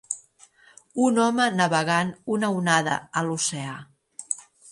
[1.07, 3.77] Un home navegant una onada a l'oceà.